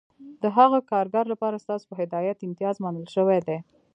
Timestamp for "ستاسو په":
1.63-1.95